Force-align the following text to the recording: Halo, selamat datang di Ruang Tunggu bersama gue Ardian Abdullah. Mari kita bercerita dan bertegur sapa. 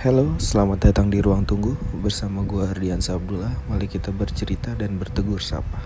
Halo, 0.00 0.32
selamat 0.40 0.88
datang 0.88 1.12
di 1.12 1.20
Ruang 1.20 1.44
Tunggu 1.44 1.76
bersama 2.00 2.40
gue 2.40 2.64
Ardian 2.64 3.04
Abdullah. 3.04 3.52
Mari 3.68 3.84
kita 3.84 4.08
bercerita 4.08 4.72
dan 4.72 4.96
bertegur 4.96 5.44
sapa. 5.44 5.76